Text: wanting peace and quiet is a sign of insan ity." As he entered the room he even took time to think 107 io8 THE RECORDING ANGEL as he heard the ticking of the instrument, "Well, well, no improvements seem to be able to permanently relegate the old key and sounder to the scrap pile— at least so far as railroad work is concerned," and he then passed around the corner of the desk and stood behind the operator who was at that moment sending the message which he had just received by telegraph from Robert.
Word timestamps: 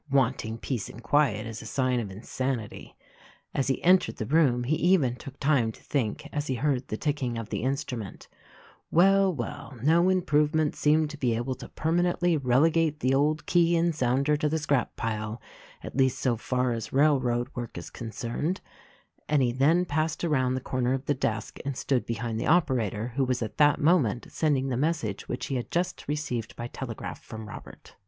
wanting 0.09 0.57
peace 0.57 0.89
and 0.89 1.03
quiet 1.03 1.45
is 1.45 1.61
a 1.61 1.65
sign 1.67 1.99
of 1.99 2.07
insan 2.07 2.59
ity." 2.59 2.95
As 3.53 3.67
he 3.67 3.83
entered 3.83 4.15
the 4.15 4.25
room 4.25 4.63
he 4.63 4.75
even 4.77 5.15
took 5.15 5.39
time 5.39 5.71
to 5.71 5.83
think 5.83 6.23
107 6.23 6.25
io8 6.25 6.25
THE 6.25 6.25
RECORDING 6.25 6.33
ANGEL 6.33 6.37
as 6.37 6.47
he 6.47 6.55
heard 6.55 6.87
the 6.87 6.97
ticking 6.97 7.37
of 7.37 7.49
the 7.51 7.61
instrument, 7.61 8.27
"Well, 8.89 9.31
well, 9.31 9.77
no 9.83 10.09
improvements 10.09 10.79
seem 10.79 11.07
to 11.07 11.17
be 11.19 11.35
able 11.35 11.53
to 11.53 11.69
permanently 11.69 12.35
relegate 12.35 13.01
the 13.01 13.13
old 13.13 13.45
key 13.45 13.77
and 13.77 13.93
sounder 13.93 14.35
to 14.37 14.49
the 14.49 14.57
scrap 14.57 14.95
pile— 14.95 15.39
at 15.83 15.95
least 15.95 16.17
so 16.17 16.35
far 16.35 16.71
as 16.71 16.91
railroad 16.91 17.49
work 17.53 17.77
is 17.77 17.91
concerned," 17.91 18.59
and 19.29 19.43
he 19.43 19.51
then 19.51 19.85
passed 19.85 20.23
around 20.23 20.55
the 20.55 20.61
corner 20.61 20.93
of 20.95 21.05
the 21.05 21.13
desk 21.13 21.59
and 21.63 21.77
stood 21.77 22.07
behind 22.07 22.39
the 22.39 22.47
operator 22.47 23.09
who 23.09 23.23
was 23.23 23.43
at 23.43 23.57
that 23.57 23.79
moment 23.79 24.25
sending 24.31 24.69
the 24.69 24.75
message 24.77 25.27
which 25.29 25.45
he 25.45 25.55
had 25.57 25.69
just 25.69 26.07
received 26.07 26.55
by 26.55 26.65
telegraph 26.65 27.21
from 27.23 27.47
Robert. 27.47 27.95